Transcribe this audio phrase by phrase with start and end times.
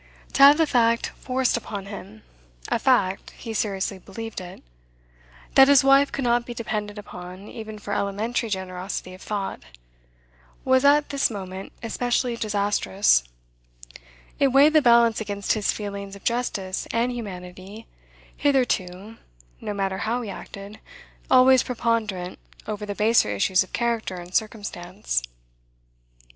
[0.33, 2.23] To have the fact forced upon him
[2.69, 4.63] (a fact he seriously believed it)
[5.53, 9.59] that his wife could not be depended upon even for elementary generosity of thought,
[10.65, 13.23] was at this moment especially disastrous;
[14.39, 17.85] it weighed the balance against his feelings of justice and humanity,
[18.35, 19.17] hitherto,
[19.59, 20.79] no matter how he acted,
[21.29, 25.21] always preponderant over the baser issues of character and circumstance.